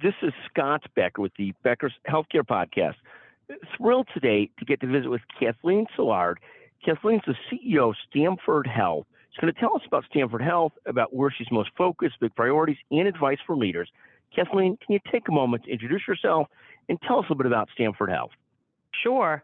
This 0.00 0.14
is 0.22 0.32
Scott 0.48 0.84
Becker 0.94 1.20
with 1.20 1.32
the 1.36 1.52
Becker's 1.64 1.92
Healthcare 2.08 2.46
Podcast. 2.46 2.94
Thrilled 3.76 4.06
today 4.14 4.48
to 4.60 4.64
get 4.64 4.80
to 4.82 4.86
visit 4.86 5.08
with 5.08 5.22
Kathleen 5.40 5.86
Silard. 5.96 6.36
Kathleen's 6.84 7.22
the 7.26 7.34
CEO 7.50 7.88
of 7.88 7.96
Stamford 8.08 8.68
Health. 8.68 9.06
She's 9.30 9.40
going 9.40 9.52
to 9.52 9.58
tell 9.58 9.74
us 9.74 9.82
about 9.84 10.04
Stamford 10.08 10.40
Health, 10.40 10.70
about 10.86 11.12
where 11.12 11.34
she's 11.36 11.50
most 11.50 11.70
focused, 11.76 12.20
big 12.20 12.32
priorities, 12.36 12.76
and 12.92 13.08
advice 13.08 13.38
for 13.44 13.56
leaders. 13.56 13.90
Kathleen, 14.32 14.76
can 14.76 14.92
you 14.92 15.00
take 15.10 15.26
a 15.28 15.32
moment 15.32 15.64
to 15.64 15.72
introduce 15.72 16.06
yourself 16.06 16.46
and 16.88 17.00
tell 17.02 17.18
us 17.18 17.24
a 17.24 17.32
little 17.32 17.38
bit 17.38 17.46
about 17.46 17.68
Stamford 17.74 18.10
Health? 18.10 18.30
Sure. 19.02 19.42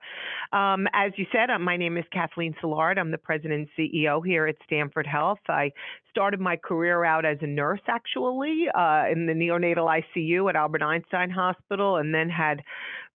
Um, 0.52 0.86
as 0.92 1.12
you 1.16 1.26
said, 1.32 1.50
uh, 1.50 1.58
my 1.58 1.76
name 1.76 1.96
is 1.96 2.04
Kathleen 2.12 2.54
Silard. 2.62 2.98
I'm 2.98 3.10
the 3.10 3.18
president 3.18 3.68
and 3.78 3.90
CEO 3.92 4.24
here 4.24 4.46
at 4.46 4.56
Stamford 4.64 5.06
Health. 5.06 5.38
I 5.48 5.72
started 6.10 6.40
my 6.40 6.56
career 6.56 7.04
out 7.04 7.24
as 7.24 7.38
a 7.40 7.46
nurse, 7.46 7.80
actually, 7.88 8.66
uh, 8.74 9.04
in 9.10 9.26
the 9.26 9.32
neonatal 9.32 10.00
ICU 10.16 10.48
at 10.48 10.56
Albert 10.56 10.82
Einstein 10.82 11.30
Hospital, 11.30 11.96
and 11.96 12.14
then 12.14 12.28
had 12.28 12.62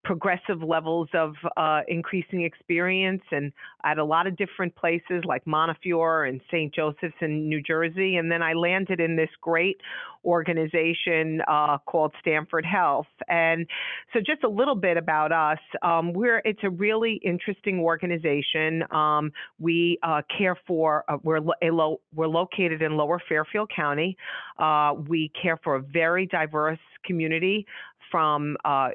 progressive 0.04 0.64
levels 0.64 1.10
of 1.14 1.34
uh, 1.58 1.82
increasing 1.88 2.44
experience 2.44 3.22
and 3.32 3.52
at 3.84 3.98
a 3.98 4.04
lot 4.04 4.28
of 4.28 4.36
different 4.38 4.76
places 4.76 5.24
like 5.26 5.46
Montefiore 5.46 6.26
and 6.26 6.42
St. 6.48 6.74
Joseph's 6.74 7.16
in 7.22 7.50
New 7.50 7.62
Jersey. 7.62 8.16
And 8.16 8.32
then 8.32 8.42
I 8.42 8.54
landed 8.54 9.00
in 9.00 9.16
this 9.16 9.30
great 9.42 9.80
organization 10.26 11.42
uh, 11.48 11.78
called 11.86 12.14
Stamford 12.20 12.66
Health. 12.66 13.08
And 13.28 13.68
so 14.14 14.20
just 14.20 14.44
a 14.44 14.50
little 14.50 14.76
bit 14.76 14.98
about 14.98 15.32
us. 15.32 15.60
Um, 15.82 16.14
we're 16.14 16.42
it's 16.46 16.60
a 16.64 16.70
really 16.70 17.22
interesting 17.24 17.80
organization. 17.80 18.84
Um, 18.92 19.32
we 19.60 19.98
uh, 20.04 20.22
care 20.38 20.58
for 20.68 21.06
uh, 21.10 21.18
we're 21.24 21.40
lo- 21.40 22.02
we're 22.14 22.28
located 22.28 22.82
in 22.82 22.98
Lower 22.98 23.22
Fairfield 23.30 23.72
County. 23.74 24.18
Uh, 24.58 24.94
we 25.08 25.32
care 25.42 25.58
for 25.64 25.76
a 25.76 25.82
very 25.82 26.26
diverse 26.26 26.80
community 27.06 27.66
from 28.12 28.58
uh, 28.66 28.90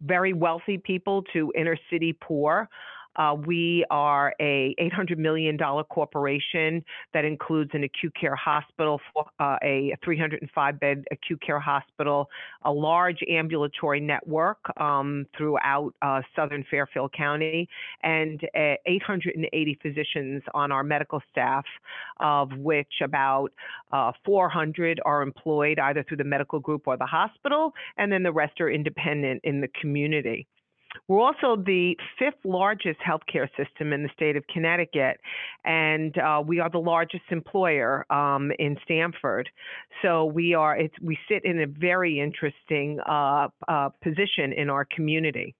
very 0.00 0.32
wealthy 0.32 0.78
people 0.78 1.22
to 1.32 1.52
inner 1.56 1.78
city 1.90 2.12
poor. 2.12 2.68
Uh, 3.16 3.36
we 3.46 3.84
are 3.90 4.34
a 4.40 4.74
$800 4.80 5.18
million 5.18 5.56
corporation 5.58 6.84
that 7.12 7.24
includes 7.24 7.70
an 7.74 7.84
acute 7.84 8.12
care 8.18 8.34
hospital, 8.34 9.00
uh, 9.40 9.56
a 9.62 9.94
305 10.04 10.80
bed 10.80 11.04
acute 11.12 11.40
care 11.40 11.60
hospital, 11.60 12.28
a 12.64 12.72
large 12.72 13.18
ambulatory 13.28 14.00
network 14.00 14.58
um, 14.80 15.26
throughout 15.36 15.92
uh, 16.02 16.20
southern 16.34 16.64
Fairfield 16.70 17.12
County, 17.12 17.68
and 18.02 18.40
uh, 18.56 18.74
880 18.86 19.78
physicians 19.82 20.42
on 20.54 20.72
our 20.72 20.82
medical 20.82 21.20
staff, 21.30 21.64
of 22.20 22.50
which 22.58 23.00
about 23.02 23.50
uh, 23.92 24.12
400 24.24 25.00
are 25.04 25.22
employed 25.22 25.78
either 25.78 26.04
through 26.06 26.16
the 26.16 26.24
medical 26.24 26.58
group 26.58 26.82
or 26.86 26.96
the 26.96 27.06
hospital, 27.06 27.72
and 27.96 28.10
then 28.10 28.22
the 28.22 28.32
rest 28.32 28.60
are 28.60 28.70
independent 28.70 29.40
in 29.44 29.60
the 29.60 29.68
community. 29.80 30.46
We're 31.08 31.20
also 31.20 31.56
the 31.56 31.96
fifth 32.18 32.44
largest 32.44 32.98
healthcare 33.00 33.48
system 33.56 33.92
in 33.92 34.02
the 34.02 34.08
state 34.14 34.36
of 34.36 34.46
Connecticut, 34.46 35.20
and 35.64 36.16
uh, 36.18 36.42
we 36.44 36.60
are 36.60 36.70
the 36.70 36.78
largest 36.78 37.24
employer 37.30 38.10
um, 38.12 38.52
in 38.58 38.76
Stamford. 38.84 39.50
So 40.02 40.24
we 40.24 40.54
are 40.54 40.78
we 41.02 41.18
sit 41.28 41.44
in 41.44 41.60
a 41.60 41.66
very 41.66 42.20
interesting 42.20 43.00
uh, 43.00 43.48
uh, 43.68 43.90
position 44.02 44.52
in 44.52 44.70
our 44.70 44.84
community. 44.84 45.54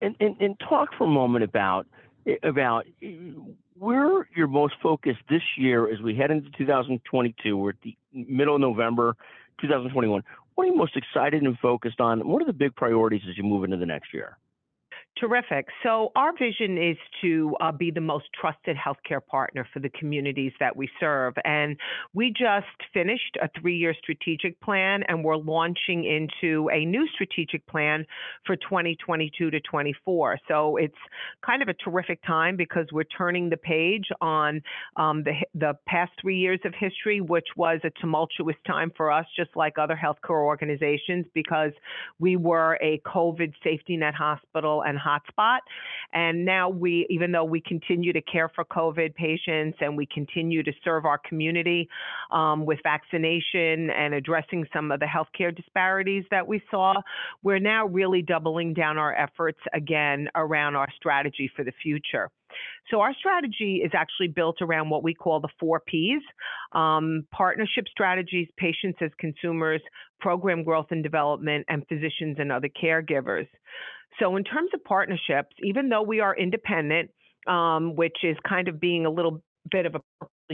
And, 0.00 0.14
and 0.20 0.36
and 0.40 0.60
talk 0.60 0.90
for 0.98 1.04
a 1.04 1.10
moment 1.10 1.44
about 1.44 1.86
about 2.42 2.86
where 3.78 4.28
you're 4.34 4.46
most 4.46 4.74
focused 4.82 5.20
this 5.28 5.42
year 5.56 5.92
as 5.92 6.00
we 6.00 6.14
head 6.14 6.30
into 6.30 6.50
2022. 6.56 7.56
We're 7.56 7.70
at 7.70 7.76
the 7.82 7.96
middle 8.12 8.54
of 8.54 8.60
November, 8.60 9.16
2021. 9.60 10.22
What 10.56 10.64
are 10.64 10.70
you 10.70 10.76
most 10.76 10.96
excited 10.96 11.42
and 11.42 11.58
focused 11.58 12.00
on? 12.00 12.26
What 12.26 12.40
are 12.40 12.46
the 12.46 12.54
big 12.54 12.74
priorities 12.74 13.20
as 13.28 13.36
you 13.36 13.44
move 13.44 13.62
into 13.64 13.76
the 13.76 13.84
next 13.84 14.14
year? 14.14 14.38
Terrific. 15.18 15.68
So, 15.82 16.12
our 16.14 16.36
vision 16.36 16.76
is 16.76 16.98
to 17.22 17.56
uh, 17.62 17.72
be 17.72 17.90
the 17.90 18.02
most 18.02 18.26
trusted 18.38 18.76
healthcare 18.76 19.24
partner 19.24 19.66
for 19.72 19.80
the 19.80 19.88
communities 19.88 20.52
that 20.60 20.76
we 20.76 20.90
serve. 21.00 21.32
And 21.42 21.78
we 22.12 22.28
just 22.28 22.66
finished 22.92 23.38
a 23.40 23.48
three 23.58 23.78
year 23.78 23.94
strategic 23.98 24.60
plan, 24.60 25.04
and 25.08 25.24
we're 25.24 25.38
launching 25.38 26.04
into 26.04 26.68
a 26.70 26.84
new 26.84 27.08
strategic 27.14 27.66
plan 27.66 28.04
for 28.44 28.56
2022 28.56 29.50
to 29.50 29.60
24. 29.60 30.38
So, 30.48 30.76
it's 30.76 30.94
kind 31.44 31.62
of 31.62 31.68
a 31.68 31.74
terrific 31.74 32.22
time 32.26 32.58
because 32.58 32.86
we're 32.92 33.04
turning 33.04 33.48
the 33.48 33.56
page 33.56 34.08
on 34.20 34.60
um, 34.96 35.22
the, 35.22 35.32
the 35.54 35.78
past 35.86 36.12
three 36.20 36.36
years 36.36 36.60
of 36.66 36.74
history, 36.78 37.22
which 37.22 37.48
was 37.56 37.80
a 37.84 37.90
tumultuous 38.02 38.56
time 38.66 38.92
for 38.94 39.10
us, 39.10 39.24
just 39.34 39.56
like 39.56 39.78
other 39.78 39.96
healthcare 39.96 40.44
organizations, 40.44 41.24
because 41.32 41.72
we 42.18 42.36
were 42.36 42.78
a 42.82 43.00
COVID 43.06 43.54
safety 43.64 43.96
net 43.96 44.14
hospital 44.14 44.82
and 44.86 44.98
hotspot. 45.06 45.58
And 46.12 46.44
now 46.44 46.68
we, 46.68 47.06
even 47.10 47.32
though 47.32 47.44
we 47.44 47.60
continue 47.60 48.12
to 48.12 48.22
care 48.22 48.50
for 48.54 48.64
COVID 48.64 49.14
patients 49.14 49.78
and 49.80 49.96
we 49.96 50.06
continue 50.06 50.62
to 50.62 50.72
serve 50.84 51.04
our 51.04 51.18
community 51.18 51.88
um, 52.30 52.66
with 52.66 52.78
vaccination 52.82 53.90
and 53.90 54.14
addressing 54.14 54.66
some 54.72 54.90
of 54.90 55.00
the 55.00 55.06
healthcare 55.06 55.54
disparities 55.54 56.24
that 56.30 56.46
we 56.46 56.62
saw, 56.70 56.94
we're 57.42 57.58
now 57.58 57.86
really 57.86 58.22
doubling 58.22 58.74
down 58.74 58.98
our 58.98 59.14
efforts 59.14 59.60
again 59.72 60.28
around 60.34 60.76
our 60.76 60.88
strategy 60.96 61.50
for 61.54 61.64
the 61.64 61.72
future. 61.82 62.30
So 62.90 63.00
our 63.00 63.12
strategy 63.14 63.82
is 63.84 63.90
actually 63.94 64.28
built 64.28 64.62
around 64.62 64.90
what 64.90 65.02
we 65.02 65.14
call 65.14 65.40
the 65.40 65.48
four 65.58 65.80
Ps 65.80 66.24
um, 66.72 67.26
partnership 67.32 67.86
strategies, 67.90 68.48
patients 68.56 68.98
as 69.00 69.10
consumers, 69.18 69.80
program 70.20 70.62
growth 70.62 70.86
and 70.90 71.02
development, 71.02 71.66
and 71.68 71.86
physicians 71.88 72.36
and 72.38 72.52
other 72.52 72.68
caregivers. 72.68 73.48
So, 74.18 74.36
in 74.36 74.44
terms 74.44 74.70
of 74.74 74.82
partnerships, 74.84 75.54
even 75.62 75.88
though 75.88 76.02
we 76.02 76.20
are 76.20 76.36
independent, 76.36 77.10
um, 77.46 77.94
which 77.96 78.16
is 78.22 78.36
kind 78.48 78.68
of 78.68 78.80
being 78.80 79.06
a 79.06 79.10
little 79.10 79.42
bit 79.70 79.86
of 79.86 79.96
a 79.96 80.00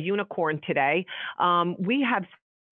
unicorn 0.00 0.60
today, 0.66 1.06
um, 1.38 1.76
we 1.78 2.06
have 2.08 2.24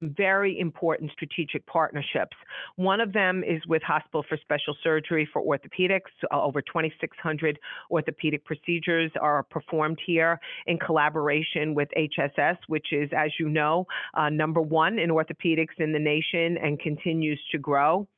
very 0.03 0.59
important 0.59 1.11
strategic 1.13 1.65
partnerships. 1.67 2.37
One 2.77 3.01
of 3.01 3.13
them 3.13 3.45
is 3.45 3.61
with 3.67 3.83
Hospital 3.83 4.25
for 4.29 4.39
Special 4.39 4.75
Surgery 4.83 5.29
for 5.31 5.43
Orthopedics. 5.43 6.11
Uh, 6.33 6.43
over 6.43 6.63
2,600 6.63 7.59
orthopedic 7.91 8.45
procedures 8.45 9.11
are 9.21 9.43
performed 9.43 9.99
here 10.07 10.41
in 10.67 10.79
collaboration 10.79 11.75
with 11.75 11.89
HSS, 11.97 12.57
which 12.69 12.89
is, 12.93 13.11
as 13.17 13.31
you 13.39 13.49
know, 13.49 13.87
uh, 14.15 14.31
number 14.31 14.61
one 14.61 14.99
in 14.99 15.11
orthopedics 15.11 15.79
in 15.79 15.93
the 15.93 15.99
nation 15.99 16.57
and 16.63 16.81
continues 16.81 17.41
to 17.53 17.59
grow. 17.59 18.09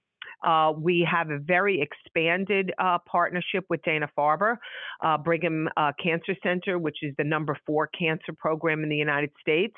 Uh, 0.45 0.73
we 0.77 1.07
have 1.11 1.31
a 1.31 1.39
very 1.39 1.81
expanded 1.81 2.73
uh, 2.79 2.99
partnership 3.11 3.65
with 3.71 3.83
Dana 3.83 4.09
Farber, 4.17 4.57
uh, 5.05 5.19
Brigham 5.19 5.69
uh, 5.77 5.93
Cancer 6.03 6.35
Center, 6.43 6.79
which 6.79 6.99
is 7.03 7.15
the 7.19 7.25
number 7.25 7.57
four 7.67 7.89
cancer 7.89 8.33
program 8.37 8.83
in 8.83 8.89
the 8.89 8.97
United 8.97 9.31
States. 9.41 9.75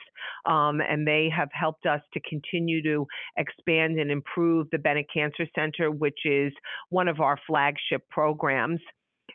Um, 0.47 0.81
and 0.81 1.07
they 1.07 1.29
have 1.35 1.49
helped 1.53 1.87
us 1.87 2.01
to 2.13 2.21
continue 2.29 2.83
to 2.83 3.07
expand 3.37 3.99
and 3.99 4.11
improve 4.11 4.69
the 4.73 4.79
Bennett 4.79 5.07
Cancer 5.13 5.47
Center, 5.55 5.91
which 5.91 6.21
is 6.25 6.53
one 6.91 7.09
of 7.09 7.21
our 7.21 7.39
flagship 7.47 8.09
programs. 8.11 8.81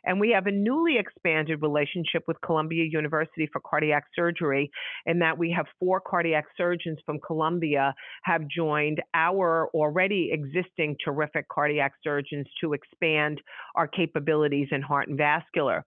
And 0.04 0.20
we 0.20 0.30
have 0.30 0.46
a 0.46 0.52
newly 0.52 0.96
expanded 0.98 1.62
relationship 1.62 2.24
with 2.26 2.40
Columbia 2.40 2.84
University 2.90 3.48
for 3.52 3.60
cardiac 3.60 4.04
surgery, 4.14 4.70
in 5.06 5.18
that 5.20 5.38
we 5.38 5.50
have 5.56 5.66
four 5.78 6.00
cardiac 6.00 6.46
surgeons 6.56 6.98
from 7.04 7.18
Columbia 7.26 7.94
have 8.22 8.42
joined 8.48 9.02
our 9.14 9.68
already 9.74 10.30
existing 10.32 10.96
terrific 11.04 11.48
cardiac 11.48 11.92
surgeons 12.02 12.46
to 12.60 12.72
expand 12.72 13.40
our 13.74 13.86
capabilities 13.86 14.68
in 14.70 14.82
heart 14.82 15.08
and 15.08 15.18
vascular. 15.18 15.84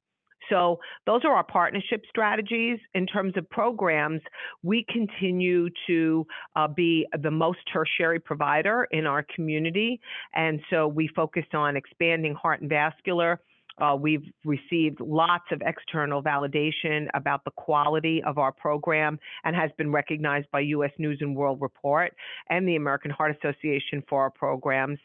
So 0.50 0.80
those 1.06 1.22
are 1.24 1.34
our 1.34 1.44
partnership 1.44 2.04
strategies. 2.10 2.80
In 2.94 3.08
terms 3.08 3.34
of 3.38 3.50
programs, 3.50 4.22
we 4.62 4.86
continue 4.92 5.70
to 5.88 6.28
uh, 6.56 6.68
be 6.68 7.08
the 7.22 7.32
most 7.32 7.60
tertiary 7.72 8.20
provider 8.20 8.88
in 8.92 9.06
our 9.06 9.26
community. 9.36 10.02
And 10.36 10.60
so 10.70 10.88
we 10.88 11.10
focus 11.16 11.46
on 11.54 11.78
expanding 11.78 12.36
heart 12.36 12.62
and 12.62 12.70
vascular 12.70 13.40
uh, 13.80 13.96
we've 14.00 14.24
received 14.46 15.00
lots 15.00 15.46
of 15.52 15.62
external 15.66 16.22
validation 16.22 17.08
about 17.14 17.44
the 17.44 17.52
quality 17.52 18.22
of 18.26 18.38
our 18.38 18.52
program 18.52 19.20
and 19.44 19.56
has 19.56 19.72
been 19.78 19.92
recognized 19.92 20.48
by 20.52 20.60
U.S. 20.62 20.92
News 20.98 21.18
and 21.22 21.36
World 21.36 21.60
Report 21.62 22.14
and 22.50 22.68
the 22.68 22.76
American 22.76 23.12
Heart 23.12 23.38
Association 23.38 24.04
for 24.08 24.22
our 24.22 24.30
programs. 24.30 25.00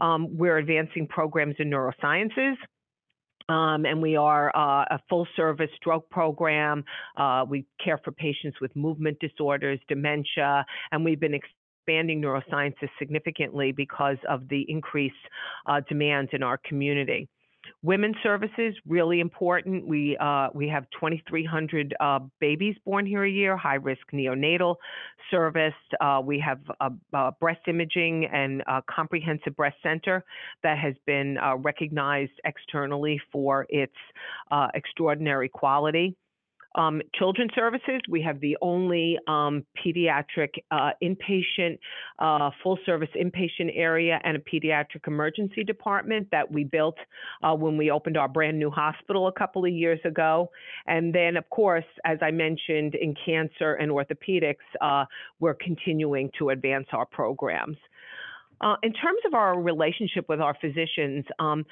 Um, 0.00 0.36
we're 0.36 0.58
advancing 0.58 1.06
programs 1.06 1.56
in 1.58 1.70
neurosciences. 1.70 2.54
Um, 3.48 3.84
and 3.86 4.00
we 4.00 4.16
are 4.16 4.54
uh, 4.56 4.84
a 4.94 5.00
full 5.08 5.26
service 5.36 5.70
stroke 5.76 6.08
program. 6.10 6.84
Uh, 7.16 7.44
we 7.48 7.66
care 7.84 7.98
for 7.98 8.12
patients 8.12 8.58
with 8.60 8.74
movement 8.76 9.18
disorders, 9.20 9.80
dementia, 9.88 10.64
and 10.92 11.04
we've 11.04 11.18
been 11.18 11.34
expanding 11.34 12.22
neurosciences 12.22 12.88
significantly 12.98 13.72
because 13.72 14.16
of 14.28 14.48
the 14.48 14.64
increased 14.68 15.14
uh, 15.66 15.80
demands 15.88 16.30
in 16.32 16.42
our 16.42 16.58
community. 16.64 17.28
Women's 17.82 18.16
services 18.22 18.74
really 18.86 19.20
important. 19.20 19.86
We 19.86 20.16
uh, 20.18 20.48
we 20.54 20.68
have 20.68 20.84
2,300 20.90 21.94
uh, 22.00 22.20
babies 22.40 22.76
born 22.84 23.06
here 23.06 23.24
a 23.24 23.30
year. 23.30 23.56
High 23.56 23.76
risk 23.76 24.02
neonatal 24.12 24.76
service. 25.30 25.74
Uh, 26.00 26.20
we 26.24 26.38
have 26.40 26.60
a, 26.80 27.32
breast 27.40 27.60
imaging 27.66 28.26
and 28.26 28.62
comprehensive 28.90 29.56
breast 29.56 29.76
center 29.82 30.24
that 30.62 30.78
has 30.78 30.94
been 31.06 31.38
uh, 31.38 31.56
recognized 31.56 32.32
externally 32.44 33.20
for 33.30 33.66
its 33.68 33.94
uh, 34.50 34.68
extraordinary 34.74 35.48
quality. 35.48 36.16
Um, 36.74 37.02
children's 37.14 37.52
services, 37.54 38.00
we 38.08 38.22
have 38.22 38.40
the 38.40 38.56
only 38.62 39.18
um, 39.26 39.64
pediatric 39.84 40.50
uh, 40.70 40.90
inpatient, 41.02 41.78
uh, 42.18 42.50
full 42.62 42.78
service 42.86 43.08
inpatient 43.16 43.72
area 43.74 44.20
and 44.24 44.36
a 44.36 44.40
pediatric 44.40 45.06
emergency 45.06 45.64
department 45.64 46.28
that 46.30 46.50
we 46.50 46.64
built 46.64 46.96
uh, 47.42 47.54
when 47.54 47.76
we 47.76 47.90
opened 47.90 48.16
our 48.16 48.28
brand 48.28 48.58
new 48.58 48.70
hospital 48.70 49.28
a 49.28 49.32
couple 49.32 49.64
of 49.64 49.72
years 49.72 50.00
ago. 50.04 50.50
And 50.86 51.14
then, 51.14 51.36
of 51.36 51.48
course, 51.50 51.84
as 52.04 52.18
I 52.22 52.30
mentioned, 52.30 52.94
in 52.94 53.14
cancer 53.24 53.74
and 53.74 53.90
orthopedics, 53.90 54.56
uh, 54.80 55.04
we're 55.40 55.54
continuing 55.54 56.30
to 56.38 56.50
advance 56.50 56.86
our 56.92 57.06
programs. 57.06 57.76
Uh, 58.62 58.76
in 58.84 58.92
terms 58.92 59.18
of 59.26 59.34
our 59.34 59.60
relationship 59.60 60.24
with 60.28 60.40
our 60.40 60.56
physicians, 60.60 61.24
um, 61.40 61.66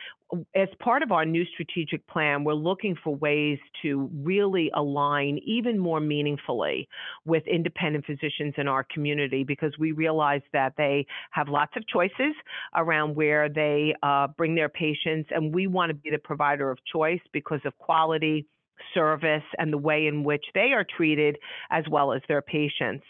as 0.57 0.69
part 0.81 1.03
of 1.03 1.13
our 1.13 1.25
new 1.25 1.45
strategic 1.53 2.05
plan, 2.09 2.43
we're 2.43 2.53
looking 2.53 2.97
for 3.05 3.15
ways 3.15 3.59
to 3.81 4.11
really 4.13 4.71
align 4.75 5.39
even 5.47 5.79
more 5.79 6.01
meaningfully 6.01 6.89
with 7.25 7.47
independent 7.47 8.05
physicians 8.05 8.55
in 8.57 8.67
our 8.67 8.85
community 8.93 9.45
because 9.45 9.73
we 9.79 9.93
realize 9.93 10.43
that 10.53 10.73
they 10.77 11.07
have 11.31 11.49
lots 11.49 11.73
of 11.77 11.87
choices 11.87 12.35
around 12.75 13.15
where 13.15 13.49
they 13.49 13.95
uh, 14.03 14.27
bring 14.37 14.57
their 14.57 14.69
patients, 14.69 15.29
and 15.33 15.55
we 15.55 15.69
want 15.69 15.91
to 15.91 15.95
be 15.95 16.11
the 16.11 16.19
provider 16.19 16.71
of 16.73 16.79
choice 16.93 17.21
because 17.33 17.61
of 17.65 17.77
quality 17.79 18.47
service 18.95 19.45
and 19.59 19.73
the 19.73 19.79
way 19.79 20.07
in 20.07 20.25
which 20.25 20.45
they 20.55 20.73
are 20.73 20.85
treated 20.97 21.39
as 21.71 21.85
well 21.89 22.13
as 22.13 22.23
their 22.29 22.43
patients. 22.43 23.05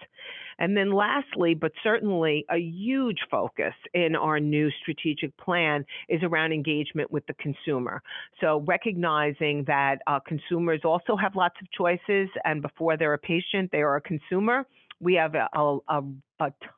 And 0.60 0.76
then, 0.76 0.92
lastly, 0.92 1.54
but 1.54 1.72
certainly 1.82 2.44
a 2.50 2.58
huge 2.58 3.18
focus 3.30 3.74
in 3.94 4.14
our 4.14 4.38
new 4.38 4.70
strategic 4.82 5.36
plan 5.38 5.84
is 6.08 6.22
around 6.22 6.52
engagement 6.52 7.10
with 7.10 7.26
the 7.26 7.34
consumer. 7.34 8.02
So, 8.40 8.62
recognizing 8.66 9.64
that 9.66 9.96
uh, 10.06 10.20
consumers 10.20 10.82
also 10.84 11.16
have 11.16 11.34
lots 11.34 11.56
of 11.60 11.70
choices, 11.72 12.28
and 12.44 12.62
before 12.62 12.96
they're 12.96 13.14
a 13.14 13.18
patient, 13.18 13.70
they 13.72 13.80
are 13.80 13.96
a 13.96 14.00
consumer 14.00 14.66
we 15.00 15.14
have 15.14 15.34
a, 15.34 15.48
a, 15.54 15.78
a 15.88 16.02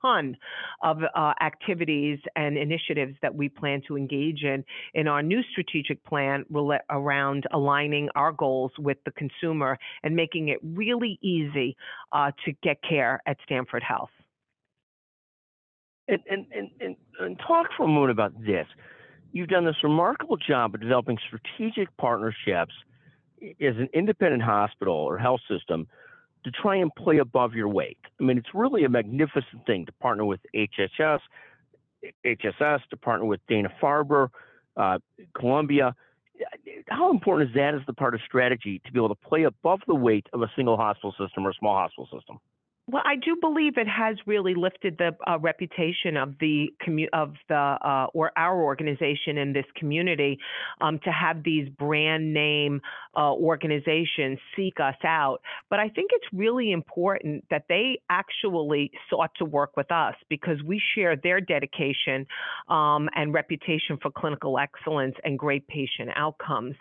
ton 0.01 0.37
of 0.83 0.99
uh, 1.15 1.33
activities 1.41 2.19
and 2.37 2.57
initiatives 2.57 3.15
that 3.23 3.35
we 3.35 3.49
plan 3.49 3.83
to 3.89 3.97
engage 3.97 4.43
in 4.43 4.65
in 4.95 5.09
our 5.09 5.23
new 5.23 5.43
strategic 5.51 6.05
plan 6.05 6.45
around 6.91 7.45
aligning 7.53 8.09
our 8.15 8.33
goals 8.33 8.73
with 8.79 8.99
the 9.05 9.13
consumer 9.13 9.79
and 10.03 10.17
making 10.17 10.49
it 10.49 10.59
really 10.63 11.19
easy 11.23 11.77
uh, 12.13 12.31
to 12.45 12.53
get 12.63 12.79
care 12.89 13.21
at 13.27 13.37
Stamford 13.45 13.83
Health. 13.83 14.11
And, 16.09 16.21
and, 16.29 16.47
and, 16.81 16.97
and, 17.21 17.39
talk 17.47 17.69
for 17.77 17.85
a 17.85 17.89
moment 17.89 18.11
about 18.11 18.33
this. 18.45 18.67
You've 19.33 19.49
done 19.49 19.65
this 19.65 19.77
remarkable 19.83 20.37
job 20.37 20.75
of 20.75 20.81
developing 20.81 21.17
strategic 21.27 21.97
partnerships 21.97 22.75
as 23.43 23.77
an 23.77 23.89
independent 23.95 24.43
hospital 24.43 24.95
or 24.95 25.17
health 25.17 25.41
system 25.49 25.87
to 26.45 26.51
try 26.51 26.77
and 26.77 26.95
play 26.95 27.19
above 27.19 27.55
your 27.55 27.69
weight. 27.69 27.99
I 28.21 28.25
mean, 28.25 28.39
it's 28.39 28.55
really 28.55 28.85
a 28.85 28.89
magnificent 28.89 29.67
thing 29.67 29.87
to 29.87 29.93
partner 29.93 30.25
with 30.25 30.41
HHS, 30.55 31.21
HSS, 32.25 32.81
to 32.91 32.97
partner 32.97 33.27
with 33.27 33.41
Dana 33.49 33.71
Farber, 33.81 34.29
uh, 34.77 34.99
Columbia. 35.37 35.95
How 36.89 37.11
important 37.11 37.51
is 37.51 37.55
that 37.55 37.75
as 37.75 37.83
the 37.87 37.93
part 37.93 38.15
of 38.15 38.21
strategy 38.27 38.81
to 38.85 38.93
be 38.93 38.99
able 38.99 39.11
to 39.11 39.29
play 39.29 39.45
above 39.45 39.81
the 39.87 39.95
weight 39.95 40.27
of 40.33 40.43
a 40.43 40.51
single 40.57 40.77
hospital 40.77 41.15
system 41.19 41.47
or 41.47 41.51
a 41.51 41.55
small 41.55 41.77
hospital 41.77 42.09
system? 42.13 42.39
Well, 42.89 43.03
I 43.07 43.15
do 43.15 43.37
believe 43.41 43.79
it 43.79 43.87
has 43.87 44.17
really 44.27 44.55
lifted 44.55 44.99
the 44.99 45.17
uh, 45.27 45.39
reputation 45.39 46.17
of 46.17 46.35
the 46.41 46.69
commu- 46.85 47.09
of 47.13 47.35
the 47.49 47.55
uh, 47.55 48.09
or 48.13 48.33
our 48.37 48.61
organization 48.61 49.39
in 49.39 49.53
this 49.53 49.65
community 49.77 50.39
um, 50.81 50.99
to 51.05 51.13
have 51.13 51.45
these 51.45 51.69
brand 51.69 52.35
name 52.35 52.81
uh, 53.17 53.33
organizations 53.33 54.39
seek 54.57 54.81
us 54.81 54.97
out. 55.05 55.41
But 55.71 55.81
I 55.81 55.89
think 55.89 56.11
it's 56.13 56.27
really 56.33 56.73
important 56.73 57.45
that 57.51 57.65
they 57.69 58.01
actually 58.11 58.91
sought 59.11 59.31
to 59.37 59.45
work 59.45 59.77
with 59.77 59.91
us 59.91 60.15
because 60.29 60.63
we 60.65 60.81
share 60.95 61.17
their 61.17 61.41
dedication 61.41 62.27
um, 62.69 63.09
and 63.15 63.33
reputation 63.35 63.99
for 64.01 64.11
clinical 64.11 64.59
excellence 64.59 65.15
and 65.25 65.39
great 65.39 65.67
patient 65.69 66.11
outcomes. 66.17 66.75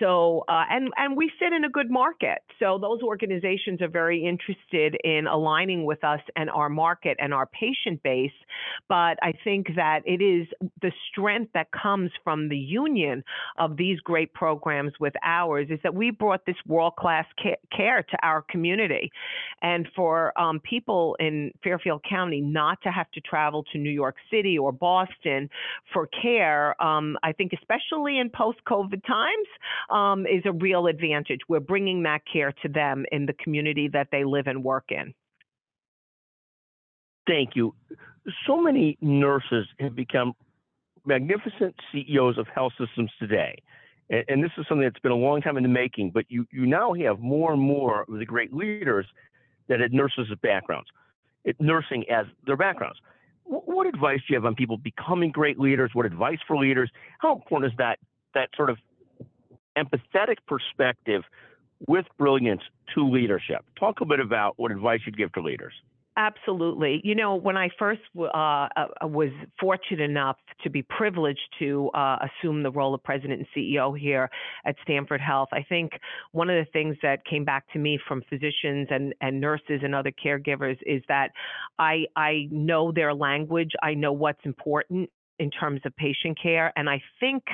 So 0.00 0.44
uh, 0.48 0.64
and 0.70 0.90
and 0.96 1.16
we 1.16 1.30
sit 1.40 1.52
in 1.52 1.64
a 1.64 1.70
good 1.70 1.90
market. 1.90 2.38
So 2.58 2.78
those 2.78 3.02
organizations 3.02 3.82
are 3.82 3.88
very 3.88 4.24
interested 4.24 4.96
in 5.04 5.26
aligning 5.26 5.84
with 5.84 6.02
us 6.04 6.20
and 6.36 6.50
our 6.50 6.68
market 6.68 7.16
and 7.20 7.32
our 7.32 7.46
patient 7.46 8.02
base. 8.02 8.30
But 8.88 9.18
I 9.22 9.32
think 9.44 9.68
that 9.76 10.00
it 10.04 10.22
is 10.22 10.46
the 10.80 10.92
strength 11.10 11.52
that 11.54 11.68
comes 11.70 12.10
from 12.24 12.48
the 12.48 12.56
union 12.56 13.24
of 13.58 13.76
these 13.76 14.00
great 14.00 14.32
programs 14.32 14.92
with 15.00 15.14
ours 15.22 15.65
is 15.70 15.78
that 15.82 15.94
we 15.94 16.10
brought 16.10 16.44
this 16.46 16.56
world 16.66 16.94
class 16.96 17.26
care 17.76 18.02
to 18.02 18.16
our 18.22 18.42
community. 18.42 19.10
And 19.62 19.88
for 19.94 20.38
um, 20.38 20.60
people 20.60 21.16
in 21.20 21.52
Fairfield 21.62 22.04
County 22.08 22.40
not 22.40 22.78
to 22.82 22.90
have 22.90 23.10
to 23.12 23.20
travel 23.20 23.64
to 23.72 23.78
New 23.78 23.90
York 23.90 24.16
City 24.30 24.58
or 24.58 24.72
Boston 24.72 25.48
for 25.92 26.08
care, 26.22 26.80
um, 26.82 27.16
I 27.22 27.32
think, 27.32 27.52
especially 27.52 28.18
in 28.18 28.30
post 28.30 28.58
COVID 28.68 29.04
times, 29.06 29.48
um, 29.90 30.26
is 30.26 30.42
a 30.44 30.52
real 30.52 30.86
advantage. 30.86 31.40
We're 31.48 31.60
bringing 31.60 32.02
that 32.04 32.22
care 32.30 32.52
to 32.62 32.68
them 32.68 33.04
in 33.12 33.26
the 33.26 33.34
community 33.34 33.88
that 33.92 34.08
they 34.12 34.24
live 34.24 34.46
and 34.46 34.62
work 34.62 34.86
in. 34.90 35.14
Thank 37.26 37.56
you. 37.56 37.74
So 38.46 38.60
many 38.60 38.96
nurses 39.00 39.66
have 39.80 39.94
become 39.94 40.34
magnificent 41.04 41.74
CEOs 41.92 42.38
of 42.38 42.46
health 42.48 42.72
systems 42.78 43.10
today. 43.18 43.62
And, 44.10 44.24
and, 44.28 44.44
this 44.44 44.50
is 44.56 44.66
something 44.68 44.84
that's 44.84 45.00
been 45.00 45.12
a 45.12 45.16
long 45.16 45.42
time 45.42 45.56
in 45.56 45.62
the 45.62 45.68
making, 45.68 46.10
but 46.10 46.24
you, 46.28 46.46
you 46.50 46.66
now 46.66 46.94
have 46.94 47.18
more 47.20 47.52
and 47.52 47.60
more 47.60 48.02
of 48.02 48.18
the 48.18 48.24
great 48.24 48.52
leaders 48.52 49.06
that 49.68 49.80
had 49.80 49.92
nurses 49.92 50.28
as 50.30 50.38
backgrounds, 50.38 50.88
it, 51.44 51.56
nursing 51.60 52.04
as 52.10 52.26
their 52.46 52.56
backgrounds. 52.56 52.98
What, 53.44 53.66
what 53.66 53.86
advice 53.86 54.20
do 54.20 54.34
you 54.34 54.36
have 54.36 54.44
on 54.44 54.54
people 54.54 54.76
becoming 54.76 55.30
great 55.30 55.58
leaders? 55.58 55.90
What 55.92 56.06
advice 56.06 56.38
for 56.46 56.56
leaders? 56.56 56.90
How 57.18 57.34
important 57.34 57.72
is 57.72 57.76
that, 57.78 57.98
that 58.34 58.50
sort 58.56 58.70
of 58.70 58.78
empathetic 59.76 60.36
perspective 60.46 61.22
with 61.86 62.06
brilliance 62.18 62.62
to 62.94 63.08
leadership? 63.08 63.64
Talk 63.78 64.00
a 64.00 64.04
bit 64.04 64.20
about 64.20 64.54
what 64.56 64.70
advice 64.70 65.00
you'd 65.04 65.18
give 65.18 65.32
to 65.32 65.42
leaders. 65.42 65.74
Absolutely. 66.18 67.02
You 67.04 67.14
know, 67.14 67.34
when 67.34 67.58
I 67.58 67.68
first 67.78 68.00
uh, 68.18 68.22
uh, 68.24 68.68
was 69.02 69.28
fortunate 69.60 70.00
enough 70.00 70.38
to 70.64 70.70
be 70.70 70.82
privileged 70.82 71.40
to 71.58 71.90
uh, 71.90 72.16
assume 72.22 72.62
the 72.62 72.70
role 72.70 72.94
of 72.94 73.02
president 73.02 73.40
and 73.40 73.46
CEO 73.54 73.98
here 73.98 74.30
at 74.64 74.76
Stamford 74.82 75.20
Health, 75.20 75.50
I 75.52 75.62
think 75.62 75.92
one 76.32 76.48
of 76.48 76.56
the 76.56 76.70
things 76.72 76.96
that 77.02 77.22
came 77.26 77.44
back 77.44 77.70
to 77.74 77.78
me 77.78 77.98
from 78.08 78.22
physicians 78.30 78.88
and, 78.90 79.14
and 79.20 79.38
nurses 79.42 79.80
and 79.82 79.94
other 79.94 80.10
caregivers 80.10 80.78
is 80.86 81.02
that 81.08 81.32
I 81.78 82.06
I 82.16 82.48
know 82.50 82.92
their 82.92 83.12
language. 83.12 83.72
I 83.82 83.92
know 83.92 84.12
what's 84.12 84.40
important 84.44 85.10
in 85.38 85.50
terms 85.50 85.80
of 85.84 85.94
patient 85.96 86.38
care. 86.40 86.72
And 86.76 86.88
I 86.88 87.02
think 87.20 87.44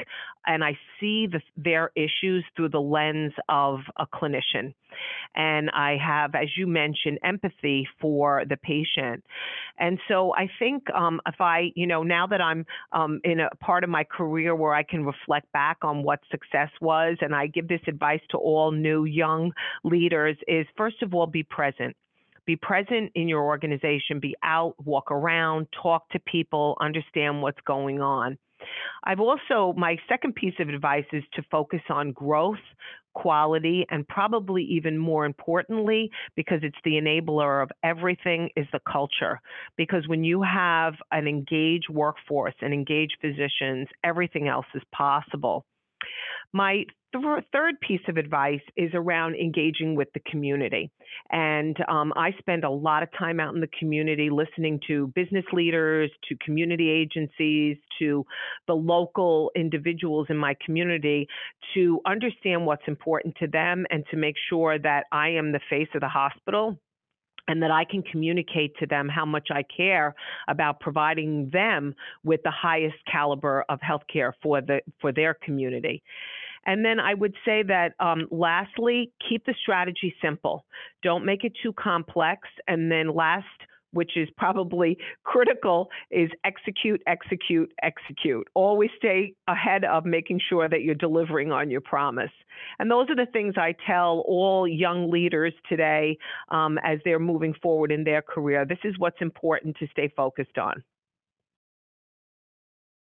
and 0.46 0.64
I 0.64 0.76
see 0.98 1.26
the, 1.26 1.40
their 1.56 1.90
issues 1.94 2.44
through 2.56 2.70
the 2.70 2.80
lens 2.80 3.32
of 3.48 3.80
a 3.96 4.06
clinician. 4.06 4.74
And 5.34 5.70
I 5.70 5.96
have, 6.04 6.34
as 6.34 6.48
you 6.56 6.66
mentioned, 6.66 7.18
empathy 7.24 7.88
for 8.00 8.42
the 8.48 8.56
patient. 8.56 9.24
And 9.78 9.98
so 10.08 10.34
I 10.34 10.48
think 10.58 10.90
um, 10.90 11.20
if 11.26 11.40
I, 11.40 11.70
you 11.74 11.86
know, 11.86 12.02
now 12.02 12.26
that 12.26 12.40
I'm 12.40 12.66
um, 12.92 13.20
in 13.24 13.40
a 13.40 13.48
part 13.56 13.84
of 13.84 13.90
my 13.90 14.04
career 14.04 14.54
where 14.54 14.74
I 14.74 14.82
can 14.82 15.04
reflect 15.04 15.50
back 15.52 15.78
on 15.82 16.02
what 16.02 16.20
success 16.30 16.70
was, 16.80 17.16
and 17.20 17.34
I 17.34 17.46
give 17.46 17.68
this 17.68 17.80
advice 17.86 18.20
to 18.30 18.36
all 18.36 18.72
new 18.72 19.04
young 19.04 19.52
leaders, 19.84 20.36
is 20.46 20.66
first 20.76 21.02
of 21.02 21.14
all, 21.14 21.26
be 21.26 21.42
present 21.42 21.96
be 22.46 22.56
present 22.56 23.12
in 23.14 23.28
your 23.28 23.42
organization, 23.42 24.20
be 24.20 24.34
out, 24.42 24.74
walk 24.84 25.10
around, 25.10 25.66
talk 25.82 26.08
to 26.10 26.18
people, 26.20 26.76
understand 26.80 27.42
what's 27.42 27.60
going 27.66 28.00
on. 28.00 28.38
I've 29.04 29.20
also, 29.20 29.74
my 29.76 29.96
second 30.08 30.34
piece 30.34 30.54
of 30.60 30.68
advice 30.68 31.04
is 31.12 31.24
to 31.34 31.42
focus 31.50 31.80
on 31.90 32.12
growth, 32.12 32.62
quality, 33.14 33.84
and 33.90 34.06
probably 34.06 34.62
even 34.62 34.96
more 34.96 35.24
importantly, 35.26 36.10
because 36.36 36.60
it's 36.62 36.78
the 36.84 36.92
enabler 36.92 37.62
of 37.62 37.70
everything, 37.82 38.48
is 38.56 38.66
the 38.72 38.80
culture. 38.90 39.40
Because 39.76 40.06
when 40.06 40.24
you 40.24 40.42
have 40.42 40.94
an 41.10 41.26
engaged 41.26 41.88
workforce 41.90 42.54
and 42.60 42.72
engaged 42.72 43.16
physicians, 43.20 43.88
everything 44.04 44.48
else 44.48 44.66
is 44.74 44.82
possible. 44.94 45.64
My 46.52 46.84
th- 47.12 47.44
third 47.52 47.80
piece 47.80 48.00
of 48.08 48.16
advice 48.16 48.60
is 48.76 48.90
around 48.94 49.36
engaging 49.36 49.94
with 49.94 50.08
the 50.14 50.20
community. 50.30 50.90
And 51.30 51.76
um, 51.88 52.12
I 52.16 52.32
spend 52.38 52.64
a 52.64 52.70
lot 52.70 53.02
of 53.02 53.08
time 53.18 53.40
out 53.40 53.54
in 53.54 53.60
the 53.60 53.68
community 53.78 54.30
listening 54.30 54.80
to 54.88 55.08
business 55.14 55.44
leaders, 55.52 56.10
to 56.28 56.36
community 56.44 56.90
agencies, 56.90 57.76
to 57.98 58.24
the 58.66 58.74
local 58.74 59.50
individuals 59.56 60.26
in 60.30 60.36
my 60.36 60.54
community 60.64 61.26
to 61.74 62.00
understand 62.06 62.66
what's 62.66 62.86
important 62.86 63.34
to 63.40 63.46
them 63.46 63.86
and 63.90 64.04
to 64.10 64.16
make 64.16 64.36
sure 64.48 64.78
that 64.78 65.04
I 65.12 65.30
am 65.30 65.52
the 65.52 65.60
face 65.70 65.88
of 65.94 66.00
the 66.00 66.08
hospital 66.08 66.78
and 67.48 67.62
that 67.62 67.70
I 67.70 67.84
can 67.84 68.02
communicate 68.02 68.76
to 68.78 68.86
them 68.86 69.08
how 69.08 69.24
much 69.24 69.48
I 69.50 69.64
care 69.64 70.14
about 70.48 70.80
providing 70.80 71.50
them 71.52 71.94
with 72.24 72.42
the 72.44 72.50
highest 72.50 72.96
caliber 73.10 73.64
of 73.68 73.80
healthcare 73.80 74.32
for 74.42 74.60
the 74.60 74.80
for 75.00 75.12
their 75.12 75.34
community. 75.34 76.02
And 76.64 76.84
then 76.84 77.00
I 77.00 77.14
would 77.14 77.34
say 77.44 77.62
that 77.64 77.94
um, 77.98 78.28
lastly, 78.30 79.10
keep 79.28 79.44
the 79.44 79.54
strategy 79.60 80.14
simple. 80.22 80.64
Don't 81.02 81.24
make 81.24 81.44
it 81.44 81.52
too 81.62 81.72
complex. 81.72 82.48
And 82.68 82.90
then 82.90 83.14
last, 83.14 83.46
which 83.92 84.16
is 84.16 84.28
probably 84.36 84.98
critical, 85.24 85.88
is 86.10 86.30
execute, 86.44 87.02
execute, 87.06 87.72
execute. 87.82 88.46
Always 88.54 88.90
stay 88.96 89.34
ahead 89.48 89.84
of 89.84 90.04
making 90.04 90.40
sure 90.48 90.68
that 90.68 90.82
you're 90.82 90.94
delivering 90.94 91.52
on 91.52 91.70
your 91.70 91.80
promise. 91.80 92.30
And 92.78 92.90
those 92.90 93.08
are 93.10 93.16
the 93.16 93.30
things 93.32 93.54
I 93.56 93.74
tell 93.86 94.24
all 94.26 94.66
young 94.66 95.10
leaders 95.10 95.52
today 95.68 96.18
um, 96.50 96.78
as 96.82 96.98
they're 97.04 97.18
moving 97.18 97.54
forward 97.62 97.92
in 97.92 98.04
their 98.04 98.22
career. 98.22 98.64
This 98.64 98.78
is 98.84 98.98
what's 98.98 99.20
important 99.20 99.76
to 99.78 99.86
stay 99.92 100.12
focused 100.16 100.58
on. 100.58 100.82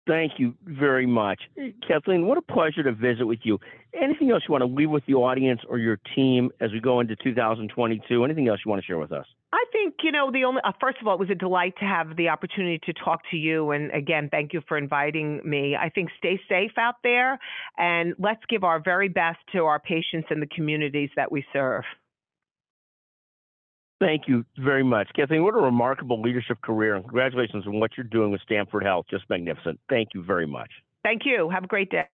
Thank 0.06 0.34
you 0.38 0.54
very 0.64 1.06
much. 1.06 1.40
Kathleen, 1.86 2.26
what 2.26 2.38
a 2.38 2.42
pleasure 2.42 2.84
to 2.84 2.92
visit 2.92 3.24
with 3.24 3.40
you. 3.42 3.58
Anything 3.92 4.30
else 4.30 4.44
you 4.48 4.52
want 4.52 4.62
to 4.62 4.66
leave 4.66 4.88
with 4.88 5.04
the 5.06 5.14
audience 5.14 5.60
or 5.68 5.78
your 5.78 5.98
team 6.14 6.50
as 6.60 6.70
we 6.70 6.80
go 6.80 7.00
into 7.00 7.16
2022? 7.16 8.24
Anything 8.24 8.46
else 8.46 8.60
you 8.64 8.70
want 8.70 8.80
to 8.80 8.86
share 8.86 8.98
with 8.98 9.10
us? 9.10 9.26
I 9.56 9.64
think, 9.72 9.94
you 10.02 10.12
know, 10.12 10.30
the 10.30 10.44
only, 10.44 10.60
uh, 10.62 10.72
first 10.78 10.98
of 11.00 11.06
all, 11.06 11.14
it 11.14 11.20
was 11.20 11.30
a 11.30 11.34
delight 11.34 11.72
to 11.78 11.86
have 11.86 12.14
the 12.14 12.28
opportunity 12.28 12.78
to 12.84 12.92
talk 12.92 13.22
to 13.30 13.38
you. 13.38 13.70
And 13.70 13.90
again, 13.90 14.28
thank 14.30 14.52
you 14.52 14.60
for 14.68 14.76
inviting 14.76 15.40
me. 15.48 15.74
I 15.74 15.88
think 15.88 16.10
stay 16.18 16.38
safe 16.46 16.72
out 16.76 16.96
there 17.02 17.38
and 17.78 18.14
let's 18.18 18.42
give 18.50 18.64
our 18.64 18.82
very 18.82 19.08
best 19.08 19.38
to 19.52 19.64
our 19.64 19.80
patients 19.80 20.26
and 20.28 20.42
the 20.42 20.46
communities 20.46 21.08
that 21.16 21.32
we 21.32 21.42
serve. 21.54 21.84
Thank 23.98 24.28
you 24.28 24.44
very 24.58 24.84
much. 24.84 25.08
Kathleen, 25.16 25.42
what 25.42 25.54
a 25.54 25.60
remarkable 25.60 26.20
leadership 26.20 26.60
career, 26.60 26.94
and 26.94 27.02
congratulations 27.02 27.66
on 27.66 27.80
what 27.80 27.92
you're 27.96 28.04
doing 28.04 28.30
with 28.30 28.42
Stamford 28.42 28.82
Health. 28.82 29.06
Just 29.08 29.24
magnificent. 29.30 29.80
Thank 29.88 30.10
you 30.12 30.22
very 30.22 30.46
much. 30.46 30.68
Thank 31.02 31.22
you. 31.24 31.48
Have 31.48 31.64
a 31.64 31.66
great 31.66 31.90
day. 31.90 32.04